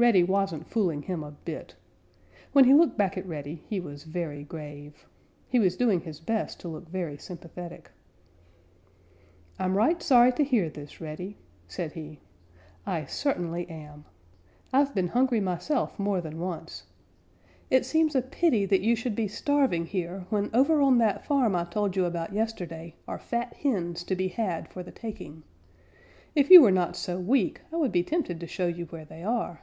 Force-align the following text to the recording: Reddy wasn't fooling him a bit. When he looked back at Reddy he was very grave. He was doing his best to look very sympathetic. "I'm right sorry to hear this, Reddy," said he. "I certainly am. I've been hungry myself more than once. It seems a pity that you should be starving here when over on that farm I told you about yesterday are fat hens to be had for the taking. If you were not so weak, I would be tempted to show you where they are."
Reddy 0.00 0.22
wasn't 0.22 0.68
fooling 0.68 1.02
him 1.02 1.24
a 1.24 1.32
bit. 1.32 1.74
When 2.52 2.66
he 2.66 2.72
looked 2.72 2.96
back 2.96 3.18
at 3.18 3.26
Reddy 3.26 3.64
he 3.68 3.80
was 3.80 4.04
very 4.04 4.44
grave. 4.44 5.04
He 5.48 5.58
was 5.58 5.76
doing 5.76 6.02
his 6.02 6.20
best 6.20 6.60
to 6.60 6.68
look 6.68 6.88
very 6.88 7.16
sympathetic. 7.18 7.90
"I'm 9.58 9.76
right 9.76 10.00
sorry 10.00 10.30
to 10.34 10.44
hear 10.44 10.70
this, 10.70 11.00
Reddy," 11.00 11.36
said 11.66 11.94
he. 11.94 12.20
"I 12.86 13.06
certainly 13.06 13.68
am. 13.68 14.04
I've 14.72 14.94
been 14.94 15.08
hungry 15.08 15.40
myself 15.40 15.98
more 15.98 16.20
than 16.20 16.38
once. 16.38 16.84
It 17.68 17.84
seems 17.84 18.14
a 18.14 18.22
pity 18.22 18.66
that 18.66 18.82
you 18.82 18.94
should 18.94 19.16
be 19.16 19.26
starving 19.26 19.86
here 19.86 20.26
when 20.30 20.48
over 20.54 20.80
on 20.80 20.98
that 20.98 21.24
farm 21.26 21.56
I 21.56 21.64
told 21.64 21.96
you 21.96 22.04
about 22.04 22.32
yesterday 22.32 22.94
are 23.08 23.18
fat 23.18 23.52
hens 23.54 24.04
to 24.04 24.14
be 24.14 24.28
had 24.28 24.68
for 24.68 24.84
the 24.84 24.92
taking. 24.92 25.42
If 26.36 26.50
you 26.50 26.62
were 26.62 26.70
not 26.70 26.94
so 26.94 27.18
weak, 27.18 27.62
I 27.72 27.76
would 27.78 27.90
be 27.90 28.04
tempted 28.04 28.38
to 28.38 28.46
show 28.46 28.68
you 28.68 28.84
where 28.86 29.04
they 29.04 29.24
are." 29.24 29.62